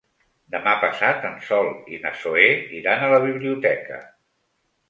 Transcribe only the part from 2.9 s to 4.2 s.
a la biblioteca.